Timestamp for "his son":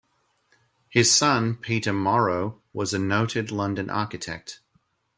0.89-1.53